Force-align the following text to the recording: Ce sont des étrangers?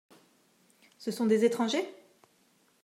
Ce 0.97 1.11
sont 1.11 1.27
des 1.27 1.45
étrangers? 1.45 1.87